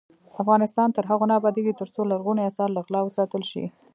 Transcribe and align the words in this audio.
افغانستان 0.43 0.87
تر 0.95 1.03
هغو 1.09 1.25
نه 1.29 1.35
ابادیږي، 1.39 1.73
ترڅو 1.79 2.01
لرغوني 2.11 2.41
اثار 2.49 2.69
له 2.73 2.81
غلا 2.85 3.01
وساتل 3.03 3.43
شي. 3.51 3.65